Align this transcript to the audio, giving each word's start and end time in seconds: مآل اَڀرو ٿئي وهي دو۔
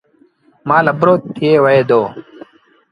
مآل 0.67 0.85
اَڀرو 0.91 1.13
ٿئي 1.35 1.51
وهي 1.63 1.81
دو۔ 1.89 2.01